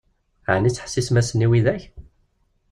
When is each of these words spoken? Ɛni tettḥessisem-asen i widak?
Ɛni 0.53 0.69
tettḥessisem-asen 0.71 1.45
i 1.45 1.47
widak? 1.49 1.83